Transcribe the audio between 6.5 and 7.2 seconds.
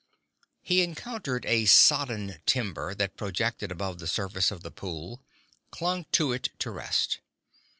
to rest.